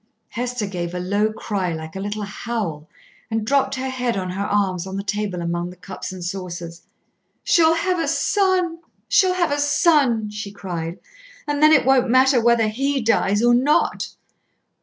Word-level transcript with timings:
Hester 0.29 0.65
gave 0.65 0.95
a 0.95 0.99
low 0.99 1.31
cry 1.31 1.71
like 1.73 1.95
a 1.95 1.99
little 1.99 2.23
howl, 2.23 2.89
and 3.29 3.45
dropped 3.45 3.75
her 3.75 3.91
head 3.91 4.17
on 4.17 4.31
her 4.31 4.45
arms 4.47 4.87
on 4.87 4.97
the 4.97 5.03
table 5.03 5.43
among 5.43 5.69
the 5.69 5.75
cups 5.75 6.11
and 6.11 6.25
saucers. 6.25 6.81
"She'll 7.43 7.75
have 7.75 7.99
a 7.99 8.07
son! 8.07 8.79
She'll 9.07 9.35
have 9.35 9.51
a 9.51 9.59
son!" 9.59 10.31
she 10.31 10.51
cried. 10.51 10.97
"And 11.45 11.61
then 11.61 11.71
it 11.71 11.85
won't 11.85 12.09
matter 12.09 12.41
whether 12.41 12.67
he 12.67 12.99
dies 12.99 13.43
or 13.43 13.53
not." 13.53 14.15